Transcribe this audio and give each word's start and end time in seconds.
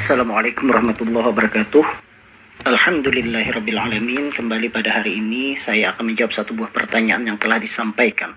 Assalamualaikum 0.00 0.72
warahmatullahi 0.72 1.28
wabarakatuh. 1.28 1.84
Alhamdulillahirrabbilalamin 2.64 4.32
Kembali 4.32 4.72
pada 4.72 4.96
hari 4.96 5.20
ini 5.20 5.60
saya 5.60 5.92
akan 5.92 6.08
menjawab 6.08 6.32
satu 6.32 6.56
buah 6.56 6.72
pertanyaan 6.72 7.28
yang 7.28 7.36
telah 7.36 7.60
disampaikan. 7.60 8.32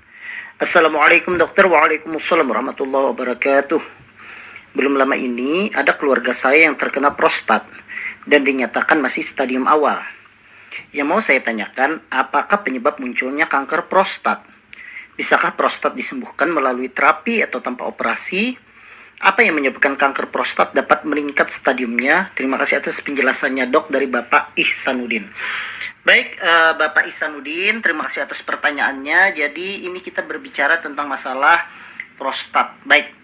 Assalamualaikum 0.59 1.39
dokter. 1.39 1.63
Waalaikumsalam 1.63 2.43
warahmatullahi 2.51 3.15
wabarakatuh. 3.15 3.79
Belum 4.75 4.99
lama 4.99 5.15
ini 5.15 5.71
ada 5.71 5.95
keluarga 5.95 6.35
saya 6.35 6.67
yang 6.67 6.75
terkena 6.75 7.15
prostat 7.15 7.63
Dan 8.27 8.43
dinyatakan 8.43 8.99
masih 8.99 9.23
stadium 9.23 9.63
awal. 9.63 10.03
Yang 10.91 11.07
mau 11.07 11.23
saya 11.23 11.39
tanyakan 11.39 12.03
apakah 12.11 12.59
penyebab 12.59 12.99
munculnya 12.99 13.47
kanker 13.47 13.87
prostat? 13.87 14.43
Bisakah 15.15 15.55
prostat 15.55 15.95
disembuhkan 15.95 16.51
melalui 16.51 16.91
terapi 16.91 17.39
atau 17.39 17.63
tanpa 17.63 17.87
operasi 17.87 18.72
apa 19.23 19.39
yang 19.39 19.55
menyebabkan 19.55 19.95
kanker 19.95 20.27
prostat 20.27 20.75
dapat 20.75 21.07
meningkat 21.07 21.47
stadiumnya? 21.47 22.27
Terima 22.35 22.59
kasih 22.59 22.83
atas 22.83 22.99
penjelasannya 22.99 23.71
dok 23.71 23.87
dari 23.87 24.11
Bapak 24.11 24.51
Ihsanuddin. 24.59 25.23
Baik, 26.03 26.35
uh, 26.43 26.75
Bapak 26.75 27.07
Ihsanuddin, 27.07 27.79
terima 27.79 28.03
kasih 28.03 28.27
atas 28.27 28.43
pertanyaannya. 28.43 29.39
Jadi 29.39 29.87
ini 29.87 30.03
kita 30.03 30.27
berbicara 30.27 30.83
tentang 30.83 31.07
masalah 31.07 31.63
prostat. 32.19 32.75
Baik, 32.83 33.15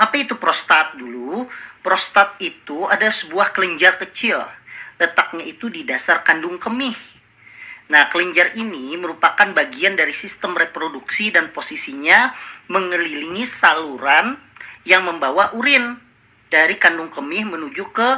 apa 0.00 0.16
itu 0.16 0.40
prostat 0.40 0.96
dulu? 0.96 1.44
Prostat 1.84 2.40
itu 2.40 2.88
ada 2.88 3.12
sebuah 3.12 3.52
kelenjar 3.52 4.00
kecil. 4.00 4.40
Letaknya 4.96 5.44
itu 5.44 5.68
di 5.68 5.84
dasar 5.84 6.24
kandung 6.24 6.56
kemih. 6.56 6.96
Nah, 7.92 8.08
kelenjar 8.08 8.56
ini 8.56 8.96
merupakan 8.96 9.52
bagian 9.52 9.94
dari 9.94 10.16
sistem 10.16 10.56
reproduksi 10.56 11.28
dan 11.28 11.52
posisinya 11.52 12.32
mengelilingi 12.72 13.44
saluran 13.44 14.34
yang 14.86 15.02
membawa 15.02 15.50
urin 15.58 15.98
dari 16.46 16.78
kandung 16.78 17.10
kemih 17.10 17.42
menuju 17.58 17.84
ke 17.90 18.08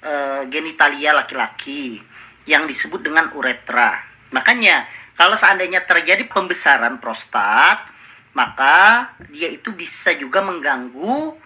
e, 0.00 0.12
genitalia 0.48 1.12
laki-laki 1.12 2.00
yang 2.48 2.64
disebut 2.64 3.04
dengan 3.04 3.28
uretra. 3.36 4.00
Makanya 4.32 4.88
kalau 5.14 5.36
seandainya 5.36 5.84
terjadi 5.84 6.24
pembesaran 6.26 6.96
prostat, 6.98 7.84
maka 8.32 9.12
dia 9.30 9.52
itu 9.52 9.70
bisa 9.76 10.16
juga 10.16 10.40
mengganggu 10.40 11.36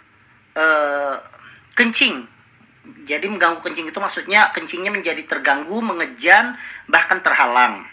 e, 0.54 0.66
kencing. 1.74 2.24
Jadi 3.04 3.26
mengganggu 3.28 3.60
kencing 3.60 3.90
itu 3.90 3.98
maksudnya 4.00 4.48
kencingnya 4.54 4.94
menjadi 4.94 5.20
terganggu, 5.26 5.82
mengejan, 5.82 6.56
bahkan 6.88 7.20
terhalang. 7.20 7.84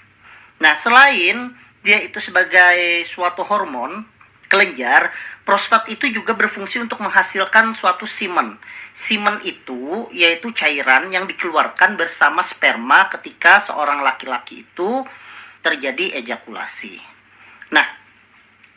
Nah, 0.62 0.74
selain 0.80 1.52
dia 1.84 2.00
itu 2.00 2.24
sebagai 2.24 3.04
suatu 3.04 3.44
hormon, 3.44 4.08
kelenjar, 4.48 5.10
prostat 5.44 5.90
itu 5.90 6.10
juga 6.10 6.34
berfungsi 6.38 6.82
untuk 6.82 7.02
menghasilkan 7.02 7.74
suatu 7.74 8.06
simen. 8.06 8.58
Simen 8.96 9.42
itu 9.44 10.08
yaitu 10.14 10.54
cairan 10.56 11.10
yang 11.12 11.26
dikeluarkan 11.28 11.98
bersama 12.00 12.46
sperma 12.46 13.10
ketika 13.12 13.60
seorang 13.60 14.02
laki-laki 14.02 14.64
itu 14.64 15.04
terjadi 15.66 16.22
ejakulasi. 16.22 17.02
Nah, 17.74 17.86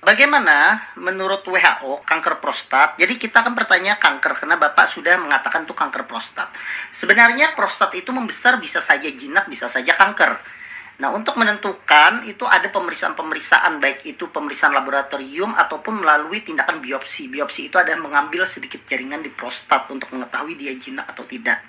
bagaimana 0.00 0.88
menurut 0.96 1.44
WHO 1.44 2.02
kanker 2.02 2.40
prostat? 2.40 2.96
Jadi 2.96 3.20
kita 3.20 3.44
akan 3.44 3.52
bertanya 3.52 4.00
kanker 4.00 4.40
karena 4.42 4.56
Bapak 4.56 4.88
sudah 4.88 5.20
mengatakan 5.20 5.68
itu 5.68 5.76
kanker 5.76 6.08
prostat. 6.08 6.48
Sebenarnya 6.90 7.52
prostat 7.52 7.92
itu 7.92 8.08
membesar 8.10 8.56
bisa 8.56 8.80
saja 8.80 9.06
jinak, 9.06 9.44
bisa 9.46 9.68
saja 9.68 9.92
kanker 9.92 10.58
Nah, 10.98 11.14
untuk 11.14 11.38
menentukan 11.38 12.26
itu 12.26 12.42
ada 12.42 12.66
pemeriksaan-pemeriksaan 12.74 13.78
baik 13.78 14.02
itu 14.02 14.34
pemeriksaan 14.34 14.74
laboratorium 14.74 15.54
ataupun 15.54 16.02
melalui 16.02 16.42
tindakan 16.42 16.82
biopsi. 16.82 17.30
Biopsi 17.30 17.70
itu 17.70 17.78
adalah 17.78 18.02
mengambil 18.02 18.42
sedikit 18.50 18.82
jaringan 18.82 19.22
di 19.22 19.30
prostat 19.30 19.86
untuk 19.94 20.10
mengetahui 20.10 20.58
dia 20.58 20.74
jinak 20.74 21.06
atau 21.06 21.22
tidak. 21.22 21.62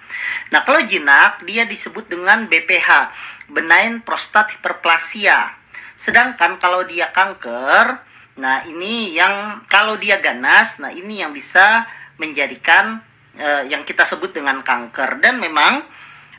Nah, 0.49 0.65
kalau 0.65 0.81
jinak 0.81 1.45
dia 1.45 1.69
disebut 1.69 2.09
dengan 2.09 2.49
BPH, 2.49 3.13
benign 3.53 4.01
prostat 4.01 4.49
hyperplasia. 4.49 5.53
Sedangkan 5.93 6.57
kalau 6.57 6.81
dia 6.89 7.13
kanker, 7.13 8.01
nah 8.41 8.65
ini 8.65 9.13
yang 9.13 9.61
kalau 9.69 9.93
dia 10.01 10.17
ganas, 10.17 10.81
nah 10.81 10.89
ini 10.89 11.21
yang 11.21 11.37
bisa 11.37 11.85
menjadikan 12.17 12.97
eh, 13.37 13.69
yang 13.69 13.85
kita 13.85 14.09
sebut 14.09 14.33
dengan 14.33 14.65
kanker 14.65 15.21
dan 15.21 15.37
memang 15.37 15.85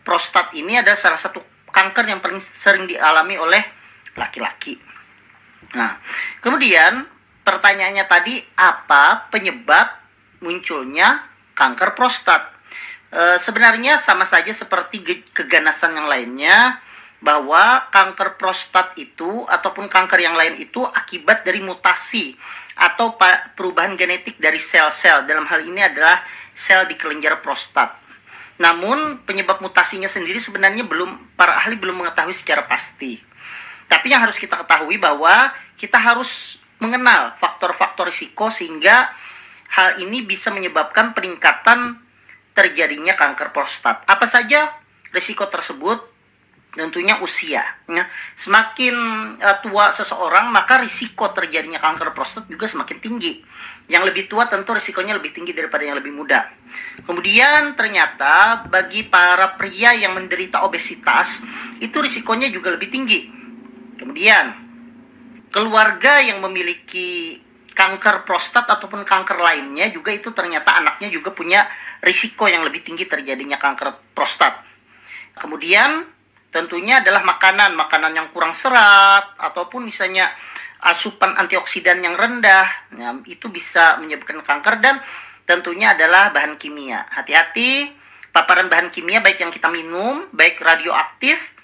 prostat 0.02 0.50
ini 0.58 0.80
adalah 0.82 0.98
salah 0.98 1.20
satu 1.20 1.38
kanker 1.70 2.04
yang 2.06 2.20
paling 2.22 2.42
sering 2.42 2.86
dialami 2.86 3.38
oleh 3.38 3.62
laki-laki. 4.18 4.78
Nah, 5.74 5.98
kemudian 6.42 7.06
pertanyaannya 7.46 8.04
tadi 8.10 8.42
apa 8.58 9.30
penyebab 9.30 9.86
munculnya 10.42 11.22
kanker 11.54 11.94
prostat? 11.94 12.50
E, 13.10 13.38
sebenarnya 13.38 13.98
sama 13.98 14.26
saja 14.26 14.50
seperti 14.50 15.02
keganasan 15.30 15.94
yang 15.94 16.10
lainnya 16.10 16.82
bahwa 17.20 17.86
kanker 17.92 18.40
prostat 18.40 18.96
itu 18.96 19.44
ataupun 19.46 19.86
kanker 19.92 20.18
yang 20.24 20.34
lain 20.34 20.56
itu 20.56 20.80
akibat 20.82 21.44
dari 21.44 21.60
mutasi 21.60 22.32
atau 22.80 23.20
perubahan 23.54 23.94
genetik 23.94 24.40
dari 24.40 24.56
sel-sel. 24.56 25.28
Dalam 25.28 25.44
hal 25.44 25.60
ini 25.68 25.84
adalah 25.84 26.24
sel 26.56 26.88
di 26.88 26.96
kelenjar 26.96 27.44
prostat. 27.44 27.99
Namun 28.60 29.24
penyebab 29.24 29.64
mutasinya 29.64 30.06
sendiri 30.06 30.36
sebenarnya 30.36 30.84
belum 30.84 31.32
para 31.32 31.56
ahli 31.56 31.80
belum 31.80 32.04
mengetahui 32.04 32.36
secara 32.36 32.68
pasti. 32.68 33.16
Tapi 33.88 34.12
yang 34.12 34.20
harus 34.20 34.36
kita 34.36 34.60
ketahui 34.60 35.00
bahwa 35.00 35.48
kita 35.80 35.96
harus 35.96 36.60
mengenal 36.76 37.32
faktor-faktor 37.40 38.12
risiko 38.12 38.52
sehingga 38.52 39.08
hal 39.72 39.96
ini 40.04 40.20
bisa 40.20 40.52
menyebabkan 40.52 41.16
peningkatan 41.16 41.96
terjadinya 42.52 43.16
kanker 43.16 43.56
prostat. 43.56 44.04
Apa 44.04 44.28
saja 44.28 44.68
risiko 45.16 45.48
tersebut? 45.48 46.09
Tentunya 46.70 47.18
usia. 47.18 47.62
Ya. 47.90 48.04
Semakin 48.38 48.94
uh, 49.38 49.56
tua 49.62 49.90
seseorang, 49.90 50.54
maka 50.54 50.78
risiko 50.78 51.30
terjadinya 51.34 51.82
kanker 51.82 52.14
prostat 52.14 52.46
juga 52.46 52.70
semakin 52.70 52.98
tinggi. 53.02 53.42
Yang 53.90 54.02
lebih 54.14 54.24
tua 54.30 54.46
tentu 54.46 54.70
risikonya 54.70 55.18
lebih 55.18 55.34
tinggi 55.34 55.50
daripada 55.50 55.82
yang 55.82 55.98
lebih 55.98 56.14
muda. 56.14 56.46
Kemudian 57.02 57.74
ternyata 57.74 58.66
bagi 58.70 59.02
para 59.02 59.58
pria 59.58 59.98
yang 59.98 60.14
menderita 60.14 60.62
obesitas, 60.62 61.42
itu 61.82 61.98
risikonya 61.98 62.46
juga 62.54 62.70
lebih 62.70 62.86
tinggi. 62.86 63.26
Kemudian 63.98 64.54
keluarga 65.50 66.22
yang 66.22 66.38
memiliki 66.38 67.42
kanker 67.74 68.28
prostat 68.28 68.68
ataupun 68.70 69.02
kanker 69.02 69.40
lainnya 69.40 69.90
juga 69.90 70.14
itu 70.14 70.30
ternyata 70.30 70.78
anaknya 70.78 71.10
juga 71.10 71.34
punya 71.34 71.66
risiko 72.04 72.46
yang 72.46 72.62
lebih 72.62 72.86
tinggi 72.86 73.10
terjadinya 73.10 73.58
kanker 73.58 74.14
prostat. 74.14 74.62
Kemudian 75.34 76.19
tentunya 76.50 77.02
adalah 77.02 77.22
makanan, 77.22 77.78
makanan 77.78 78.12
yang 78.14 78.28
kurang 78.34 78.54
serat 78.54 79.38
ataupun 79.38 79.86
misalnya 79.86 80.30
asupan 80.80 81.36
antioksidan 81.38 82.02
yang 82.02 82.16
rendah, 82.16 82.66
ya, 82.96 83.14
itu 83.28 83.52
bisa 83.52 84.00
menyebabkan 84.02 84.42
kanker 84.42 84.80
dan 84.82 84.98
tentunya 85.46 85.94
adalah 85.94 86.34
bahan 86.34 86.56
kimia. 86.56 87.06
Hati-hati 87.10 87.90
paparan 88.34 88.70
bahan 88.70 88.90
kimia 88.90 89.20
baik 89.22 89.42
yang 89.42 89.52
kita 89.54 89.68
minum, 89.70 90.26
baik 90.34 90.58
radioaktif 90.62 91.58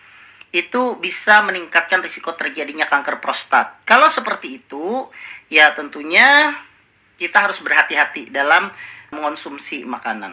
itu 0.55 0.97
bisa 1.03 1.43
meningkatkan 1.43 2.01
risiko 2.01 2.33
terjadinya 2.33 2.87
kanker 2.87 3.19
prostat. 3.21 3.83
Kalau 3.85 4.07
seperti 4.07 4.63
itu, 4.63 5.11
ya 5.51 5.75
tentunya 5.75 6.55
kita 7.19 7.49
harus 7.49 7.59
berhati-hati 7.61 8.31
dalam 8.31 8.71
mengonsumsi 9.11 9.85
makanan. 9.85 10.33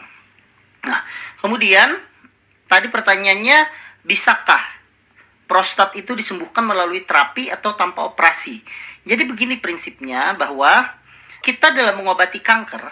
Nah, 0.84 1.00
kemudian 1.40 1.96
tadi 2.68 2.88
pertanyaannya 2.92 3.83
bisakah 4.04 4.62
prostat 5.48 5.96
itu 5.96 6.16
disembuhkan 6.16 6.64
melalui 6.64 7.04
terapi 7.04 7.48
atau 7.52 7.76
tanpa 7.76 8.08
operasi? 8.08 8.64
Jadi 9.04 9.24
begini 9.28 9.60
prinsipnya 9.60 10.36
bahwa 10.36 10.88
kita 11.44 11.76
dalam 11.76 12.00
mengobati 12.00 12.40
kanker 12.40 12.84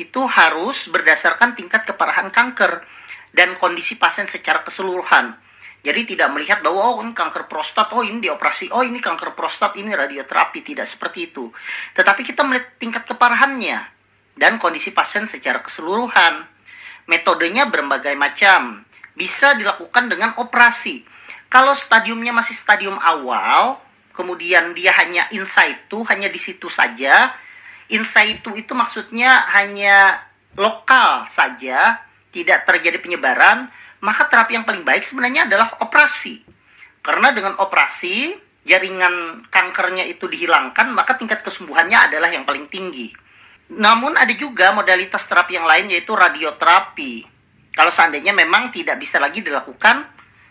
itu 0.00 0.24
harus 0.24 0.88
berdasarkan 0.88 1.58
tingkat 1.58 1.84
keparahan 1.84 2.30
kanker 2.32 2.86
dan 3.34 3.52
kondisi 3.58 3.98
pasien 3.98 4.24
secara 4.24 4.64
keseluruhan. 4.64 5.36
Jadi 5.78 6.14
tidak 6.14 6.34
melihat 6.34 6.58
bahwa 6.58 6.98
oh 6.98 6.98
ini 7.04 7.14
kanker 7.14 7.46
prostat, 7.46 7.94
oh 7.94 8.02
ini 8.02 8.18
dioperasi, 8.18 8.74
oh 8.74 8.82
ini 8.82 8.98
kanker 8.98 9.38
prostat, 9.38 9.78
ini 9.78 9.94
radioterapi, 9.94 10.58
tidak 10.66 10.90
seperti 10.90 11.30
itu. 11.30 11.54
Tetapi 11.94 12.26
kita 12.26 12.42
melihat 12.42 12.66
tingkat 12.82 13.06
keparahannya 13.06 13.78
dan 14.34 14.58
kondisi 14.58 14.90
pasien 14.90 15.30
secara 15.30 15.62
keseluruhan. 15.62 16.46
Metodenya 17.06 17.70
berbagai 17.70 18.12
macam 18.18 18.84
bisa 19.18 19.58
dilakukan 19.58 20.06
dengan 20.06 20.30
operasi. 20.38 21.02
Kalau 21.50 21.74
stadiumnya 21.74 22.30
masih 22.30 22.54
stadium 22.54 22.94
awal, 23.02 23.82
kemudian 24.14 24.72
dia 24.78 24.94
hanya 24.94 25.26
in 25.34 25.42
situ, 25.44 26.06
hanya 26.06 26.30
di 26.30 26.38
situ 26.38 26.70
saja. 26.70 27.34
In 27.90 28.06
situ 28.06 28.54
itu 28.54 28.72
maksudnya 28.78 29.42
hanya 29.58 30.22
lokal 30.54 31.26
saja, 31.26 31.98
tidak 32.30 32.62
terjadi 32.68 33.02
penyebaran, 33.02 33.66
maka 33.98 34.30
terapi 34.30 34.54
yang 34.54 34.64
paling 34.68 34.86
baik 34.86 35.02
sebenarnya 35.02 35.50
adalah 35.50 35.74
operasi. 35.82 36.46
Karena 37.02 37.34
dengan 37.34 37.58
operasi, 37.58 38.36
jaringan 38.68 39.48
kankernya 39.48 40.04
itu 40.04 40.28
dihilangkan, 40.28 40.92
maka 40.92 41.16
tingkat 41.16 41.40
kesembuhannya 41.42 42.12
adalah 42.12 42.28
yang 42.28 42.44
paling 42.44 42.68
tinggi. 42.68 43.10
Namun 43.72 44.16
ada 44.20 44.32
juga 44.36 44.76
modalitas 44.76 45.24
terapi 45.24 45.56
yang 45.56 45.64
lain 45.64 45.92
yaitu 45.92 46.12
radioterapi 46.12 47.37
Kalau 47.78 47.94
seandainya 47.94 48.34
memang 48.34 48.74
tidak 48.74 48.98
bisa 48.98 49.22
lagi 49.22 49.38
dilakukan 49.38 50.02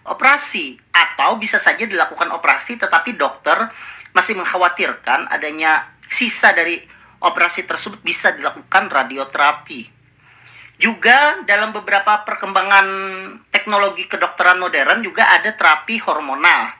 operasi 0.08 0.80
atau 0.96 1.36
bisa 1.36 1.60
saja 1.60 1.84
dilakukan 1.84 2.32
operasi 2.32 2.80
tetapi 2.80 3.20
dokter 3.20 3.68
masih 4.16 4.40
mengkhawatirkan 4.40 5.28
adanya 5.28 5.92
sisa 6.08 6.56
dari 6.56 6.80
operasi 7.20 7.68
tersebut 7.68 8.00
bisa 8.00 8.32
dilakukan 8.32 8.88
radioterapi. 8.88 9.92
Juga 10.80 11.44
dalam 11.44 11.76
beberapa 11.76 12.24
perkembangan 12.24 12.88
teknologi 13.52 14.08
kedokteran 14.08 14.64
modern 14.64 15.04
juga 15.04 15.28
ada 15.28 15.52
terapi 15.52 16.00
hormonal 16.00 16.77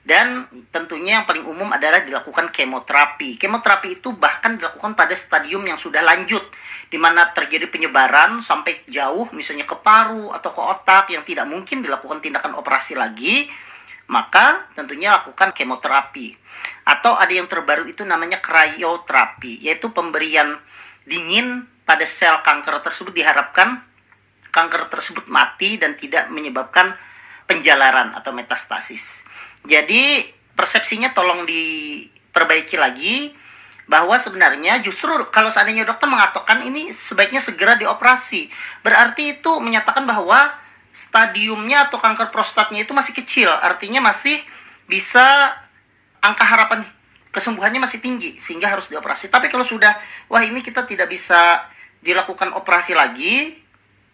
dan 0.00 0.48
tentunya 0.72 1.20
yang 1.20 1.26
paling 1.28 1.44
umum 1.44 1.68
adalah 1.76 2.00
dilakukan 2.00 2.48
kemoterapi. 2.48 3.36
Kemoterapi 3.36 4.00
itu 4.00 4.16
bahkan 4.16 4.56
dilakukan 4.56 4.96
pada 4.96 5.12
stadium 5.12 5.60
yang 5.68 5.76
sudah 5.76 6.00
lanjut, 6.00 6.40
di 6.88 6.96
mana 6.96 7.28
terjadi 7.36 7.68
penyebaran 7.68 8.40
sampai 8.40 8.80
jauh, 8.88 9.28
misalnya 9.36 9.68
ke 9.68 9.76
paru 9.76 10.32
atau 10.32 10.56
ke 10.56 10.62
otak 10.64 11.04
yang 11.12 11.20
tidak 11.28 11.44
mungkin 11.44 11.84
dilakukan 11.84 12.24
tindakan 12.24 12.56
operasi 12.56 12.96
lagi, 12.96 13.44
maka 14.08 14.72
tentunya 14.72 15.20
lakukan 15.20 15.52
kemoterapi. 15.52 16.32
Atau 16.88 17.12
ada 17.14 17.30
yang 17.30 17.46
terbaru 17.46 17.84
itu 17.84 18.00
namanya 18.08 18.40
krioterapi, 18.40 19.60
yaitu 19.60 19.92
pemberian 19.92 20.56
dingin 21.04 21.68
pada 21.84 22.08
sel 22.08 22.40
kanker 22.40 22.80
tersebut 22.80 23.12
diharapkan 23.12 23.84
kanker 24.50 24.90
tersebut 24.90 25.30
mati 25.30 25.78
dan 25.78 25.94
tidak 25.94 26.26
menyebabkan 26.28 26.98
penjalaran 27.50 28.14
atau 28.14 28.30
metastasis. 28.30 29.26
Jadi 29.66 30.22
persepsinya 30.54 31.10
tolong 31.10 31.42
diperbaiki 31.50 32.78
lagi 32.78 33.34
bahwa 33.90 34.14
sebenarnya 34.14 34.78
justru 34.86 35.10
kalau 35.34 35.50
seandainya 35.50 35.82
dokter 35.82 36.06
mengatakan 36.06 36.62
ini 36.62 36.94
sebaiknya 36.94 37.42
segera 37.42 37.74
dioperasi, 37.74 38.46
berarti 38.86 39.42
itu 39.42 39.58
menyatakan 39.58 40.06
bahwa 40.06 40.38
stadiumnya 40.94 41.90
atau 41.90 41.98
kanker 41.98 42.30
prostatnya 42.30 42.86
itu 42.86 42.94
masih 42.94 43.18
kecil, 43.18 43.50
artinya 43.50 43.98
masih 43.98 44.38
bisa 44.86 45.26
angka 46.22 46.46
harapan 46.46 46.86
kesembuhannya 47.34 47.82
masih 47.82 47.98
tinggi 47.98 48.38
sehingga 48.38 48.70
harus 48.70 48.86
dioperasi. 48.86 49.26
Tapi 49.26 49.50
kalau 49.50 49.66
sudah 49.66 49.98
wah 50.30 50.42
ini 50.42 50.62
kita 50.62 50.86
tidak 50.86 51.10
bisa 51.10 51.66
dilakukan 51.98 52.54
operasi 52.54 52.94
lagi, 52.94 53.58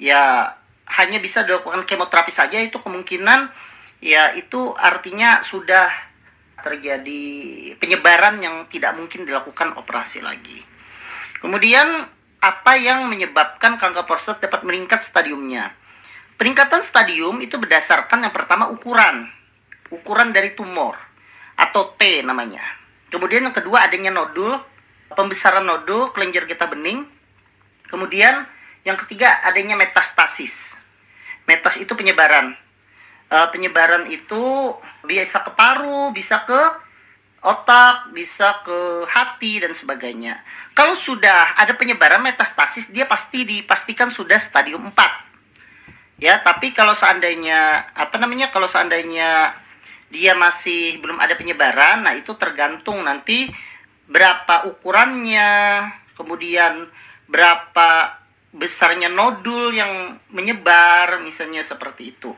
ya 0.01 0.57
hanya 0.87 1.19
bisa 1.19 1.43
dilakukan 1.43 1.83
kemoterapi 1.83 2.31
saja 2.31 2.63
itu 2.63 2.79
kemungkinan 2.79 3.51
ya 3.99 4.33
itu 4.39 4.71
artinya 4.79 5.43
sudah 5.43 5.91
terjadi 6.63 7.23
penyebaran 7.79 8.43
yang 8.43 8.67
tidak 8.71 8.97
mungkin 8.99 9.27
dilakukan 9.29 9.77
operasi 9.79 10.25
lagi. 10.25 10.63
Kemudian 11.39 12.07
apa 12.41 12.73
yang 12.79 13.07
menyebabkan 13.07 13.79
kanker 13.79 14.07
prostat 14.09 14.43
dapat 14.43 14.67
meningkat 14.67 15.03
stadiumnya? 15.03 15.75
Peningkatan 16.37 16.85
stadium 16.85 17.41
itu 17.41 17.57
berdasarkan 17.57 18.29
yang 18.29 18.35
pertama 18.35 18.69
ukuran, 18.69 19.31
ukuran 19.89 20.35
dari 20.35 20.53
tumor 20.53 20.99
atau 21.57 21.97
T 21.97 22.21
namanya. 22.21 22.63
Kemudian 23.09 23.49
yang 23.49 23.57
kedua 23.57 23.89
adanya 23.89 24.13
nodul, 24.13 24.59
pembesaran 25.17 25.65
nodul 25.65 26.13
kelenjar 26.13 26.45
getah 26.45 26.69
bening. 26.69 27.09
Kemudian 27.89 28.45
yang 28.87 28.95
ketiga 28.95 29.43
adanya 29.43 29.75
metastasis. 29.75 30.79
Metas 31.51 31.77
itu 31.83 31.91
penyebaran 31.99 32.55
uh, 33.31 33.49
penyebaran 33.51 34.07
itu 34.11 34.75
bisa 35.07 35.43
ke 35.43 35.51
paru, 35.55 36.11
bisa 36.15 36.43
ke 36.47 36.61
otak, 37.47 38.11
bisa 38.11 38.63
ke 38.67 39.07
hati 39.07 39.63
dan 39.63 39.71
sebagainya. 39.71 40.43
Kalau 40.75 40.99
sudah 40.99 41.55
ada 41.59 41.79
penyebaran 41.79 42.23
metastasis, 42.23 42.91
dia 42.91 43.07
pasti 43.07 43.47
dipastikan 43.47 44.11
sudah 44.11 44.39
stadium 44.43 44.91
4. 44.91 46.19
Ya, 46.19 46.41
tapi 46.41 46.73
kalau 46.73 46.97
seandainya 46.97 47.93
apa 47.93 48.17
namanya? 48.19 48.51
Kalau 48.51 48.67
seandainya 48.67 49.53
dia 50.11 50.33
masih 50.35 50.99
belum 50.99 51.21
ada 51.23 51.37
penyebaran, 51.39 52.03
nah 52.03 52.17
itu 52.17 52.35
tergantung 52.35 53.05
nanti 53.05 53.53
berapa 54.07 54.67
ukurannya, 54.67 55.87
kemudian 56.19 56.89
berapa 57.29 58.17
besarnya 58.57 59.13
nodul 59.13 59.77
yang 59.77 60.17
menyebar, 60.33 61.21
misalnya 61.21 61.61
seperti 61.61 62.17
itu. 62.17 62.33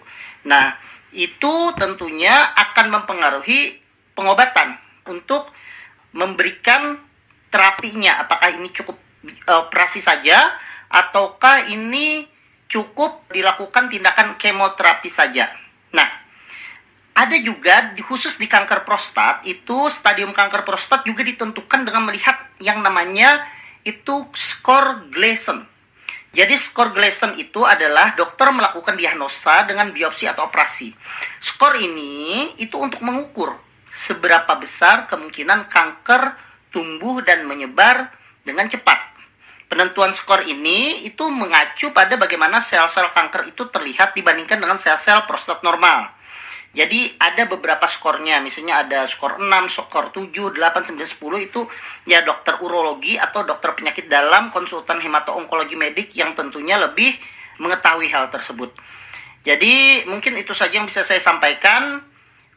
Nah, 0.45 0.75
itu 1.15 1.73
tentunya 1.79 2.35
akan 2.59 2.91
mempengaruhi 2.91 3.79
pengobatan 4.19 4.77
untuk 5.07 5.49
memberikan 6.13 6.99
terapinya. 7.49 8.27
Apakah 8.27 8.51
ini 8.51 8.69
cukup 8.75 8.99
e, 9.25 9.53
operasi 9.55 10.03
saja 10.03 10.37
ataukah 10.91 11.71
ini 11.71 12.27
cukup 12.69 13.31
dilakukan 13.33 13.89
tindakan 13.89 14.37
kemoterapi 14.37 15.09
saja. 15.09 15.49
Nah, 15.95 16.09
ada 17.17 17.37
juga 17.41 17.97
khusus 18.05 18.37
di 18.37 18.47
kanker 18.47 18.85
prostat 18.85 19.43
itu 19.49 19.89
stadium 19.89 20.37
kanker 20.37 20.63
prostat 20.69 21.03
juga 21.09 21.25
ditentukan 21.25 21.89
dengan 21.89 22.05
melihat 22.05 22.37
yang 22.61 22.85
namanya 22.85 23.41
itu 23.89 24.29
skor 24.37 25.09
Gleason. 25.09 25.78
Jadi 26.39 26.55
skor 26.55 26.95
Gleason 26.95 27.35
itu 27.35 27.67
adalah 27.67 28.15
dokter 28.15 28.47
melakukan 28.55 28.95
diagnosa 28.95 29.67
dengan 29.67 29.91
biopsi 29.91 30.31
atau 30.31 30.47
operasi. 30.47 30.95
Skor 31.43 31.75
ini 31.83 32.55
itu 32.63 32.79
untuk 32.79 33.03
mengukur 33.03 33.59
seberapa 33.91 34.55
besar 34.55 35.11
kemungkinan 35.11 35.67
kanker 35.67 36.39
tumbuh 36.71 37.27
dan 37.27 37.43
menyebar 37.43 38.15
dengan 38.47 38.71
cepat. 38.71 39.19
Penentuan 39.67 40.15
skor 40.15 40.47
ini 40.47 41.03
itu 41.03 41.27
mengacu 41.27 41.91
pada 41.91 42.15
bagaimana 42.15 42.63
sel-sel 42.63 43.11
kanker 43.11 43.51
itu 43.51 43.67
terlihat 43.75 44.15
dibandingkan 44.15 44.63
dengan 44.63 44.79
sel-sel 44.79 45.27
prostat 45.27 45.59
normal. 45.67 46.07
Jadi 46.77 47.17
ada 47.17 47.49
beberapa 47.49 47.89
skornya, 47.89 48.45
misalnya 48.45 48.85
ada 48.85 49.09
skor 49.09 49.41
6, 49.41 49.49
skor 49.73 50.13
7, 50.13 50.53
8, 50.53 50.93
9, 50.93 51.01
10 51.01 51.49
itu 51.49 51.65
ya 52.05 52.21
dokter 52.21 52.61
urologi 52.61 53.17
atau 53.17 53.41
dokter 53.41 53.73
penyakit 53.73 54.05
dalam 54.07 54.53
konsultan 54.53 55.01
hemato-onkologi 55.01 55.81
medik 55.81 56.13
yang 56.13 56.37
tentunya 56.37 56.77
lebih 56.77 57.17
mengetahui 57.57 58.13
hal 58.13 58.29
tersebut. 58.29 58.69
Jadi 59.49 60.05
mungkin 60.13 60.37
itu 60.37 60.53
saja 60.53 60.77
yang 60.77 60.85
bisa 60.85 61.01
saya 61.01 61.19
sampaikan. 61.19 62.05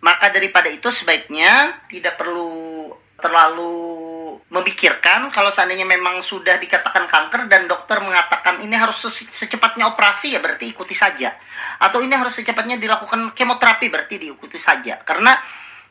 Maka 0.01 0.34
daripada 0.34 0.65
itu 0.65 0.89
sebaiknya 0.89 1.77
tidak 1.86 2.18
perlu 2.18 2.89
terlalu 3.22 4.01
memikirkan 4.51 5.33
kalau 5.33 5.50
seandainya 5.50 5.83
memang 5.83 6.21
sudah 6.21 6.59
dikatakan 6.61 7.09
kanker 7.09 7.50
dan 7.50 7.65
dokter 7.65 7.97
mengatakan 8.00 8.61
ini 8.61 8.75
harus 8.77 9.01
secepatnya 9.09 9.91
operasi 9.91 10.35
ya 10.35 10.39
berarti 10.39 10.69
ikuti 10.71 10.93
saja 10.93 11.33
atau 11.81 12.00
ini 12.00 12.13
harus 12.13 12.35
secepatnya 12.38 12.77
dilakukan 12.77 13.33
kemoterapi 13.33 13.88
berarti 13.89 14.21
diikuti 14.21 14.59
saja 14.61 15.00
karena 15.01 15.35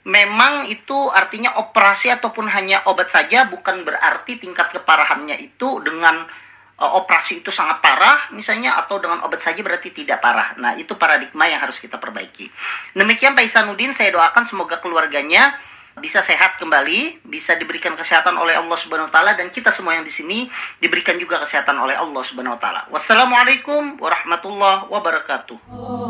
memang 0.06 0.64
itu 0.68 0.96
artinya 1.12 1.60
operasi 1.60 2.08
ataupun 2.08 2.48
hanya 2.48 2.80
obat 2.88 3.12
saja 3.12 3.44
bukan 3.48 3.84
berarti 3.84 4.40
tingkat 4.40 4.72
keparahannya 4.72 5.36
itu 5.36 5.80
dengan 5.84 6.24
uh, 6.80 6.92
operasi 6.96 7.44
itu 7.44 7.52
sangat 7.52 7.84
parah 7.84 8.32
misalnya 8.32 8.80
atau 8.80 8.96
dengan 8.96 9.20
obat 9.28 9.44
saja 9.44 9.60
berarti 9.60 9.92
tidak 9.92 10.24
parah. 10.24 10.56
Nah, 10.56 10.72
itu 10.80 10.96
paradigma 10.96 11.44
yang 11.46 11.60
harus 11.60 11.76
kita 11.76 12.00
perbaiki. 12.00 12.48
Demikian 12.96 13.36
Pak 13.36 13.44
Isanuddin 13.44 13.92
saya 13.92 14.16
doakan 14.16 14.48
semoga 14.48 14.80
keluarganya 14.80 15.52
bisa 16.00 16.24
sehat 16.24 16.56
kembali, 16.58 17.22
bisa 17.28 17.54
diberikan 17.54 17.94
kesehatan 17.94 18.34
oleh 18.34 18.56
Allah 18.56 18.74
Subhanahu 18.74 19.06
wa 19.06 19.14
taala 19.14 19.36
dan 19.38 19.52
kita 19.52 19.70
semua 19.70 19.94
yang 19.94 20.02
di 20.02 20.10
sini 20.10 20.50
diberikan 20.82 21.14
juga 21.20 21.38
kesehatan 21.44 21.76
oleh 21.78 21.94
Allah 21.94 22.22
Subhanahu 22.24 22.56
wa 22.56 22.60
taala. 22.60 22.80
Wassalamualaikum 22.90 24.00
warahmatullahi 24.00 24.88
wabarakatuh. 24.88 26.09